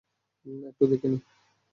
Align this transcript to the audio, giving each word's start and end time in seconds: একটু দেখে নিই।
একটু 0.69 0.83
দেখে 0.87 1.07
নিই। 1.07 1.21